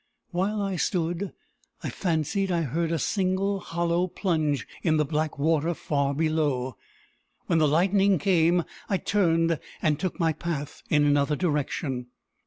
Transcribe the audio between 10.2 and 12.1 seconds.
path in another direction.